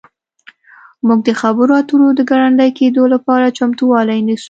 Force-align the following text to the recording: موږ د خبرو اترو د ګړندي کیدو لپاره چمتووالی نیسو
موږ 1.07 1.19
د 1.27 1.29
خبرو 1.41 1.71
اترو 1.81 2.07
د 2.17 2.21
ګړندي 2.31 2.69
کیدو 2.79 3.03
لپاره 3.13 3.53
چمتووالی 3.57 4.19
نیسو 4.27 4.39